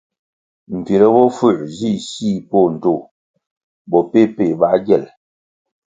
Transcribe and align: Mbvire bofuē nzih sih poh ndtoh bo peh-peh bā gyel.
Mbvire 0.75 1.07
bofuē 1.15 1.53
nzih 1.67 1.99
sih 2.11 2.41
poh 2.49 2.67
ndtoh 2.75 3.01
bo 3.89 3.99
peh-peh 4.11 4.53
bā 4.59 4.69
gyel. 4.85 5.03